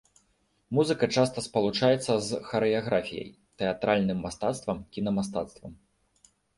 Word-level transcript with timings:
Музыка 0.77 1.09
часта 1.17 1.43
спалучаецца 1.47 2.13
з 2.29 2.41
харэаграфіяй, 2.49 3.29
тэатральным 3.63 4.19
мастацтвам, 4.27 4.85
кіна-мастацтвам. 4.95 5.71